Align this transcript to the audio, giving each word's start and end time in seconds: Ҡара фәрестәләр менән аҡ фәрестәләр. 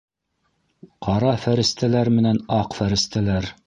Ҡара 1.09 1.35
фәрестәләр 1.45 2.13
менән 2.19 2.43
аҡ 2.61 2.79
фәрестәләр. 2.83 3.55